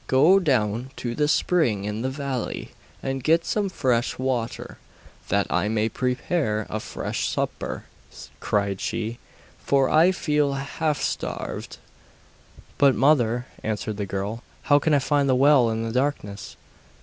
[0.07, 2.71] 'Go down to the spring in the valley,
[3.03, 4.79] and get some fresh water,
[5.29, 7.83] that I may prepare a fresh supper,'
[8.39, 9.19] cried she,
[9.63, 11.77] 'for I feel half starved.'
[12.79, 16.55] 'But, mother,' answered the girl, 'how can I find the well in this darkness?